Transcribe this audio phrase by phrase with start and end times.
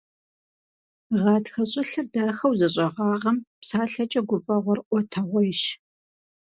[1.21, 5.61] Гъатхэ щӀылъэр дахэу зэщӀэгъагъэм, псалъэкӀэ гуфӀэгъуэр Ӏуэтэгъуейщ.